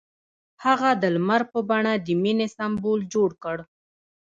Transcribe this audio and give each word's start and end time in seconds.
هغه 0.65 0.89
د 1.01 1.03
لمر 1.15 1.41
په 1.51 1.59
بڼه 1.69 1.93
د 2.05 2.07
مینې 2.23 2.47
سمبول 2.57 2.99
جوړ 3.13 3.29
کړ. 3.43 3.57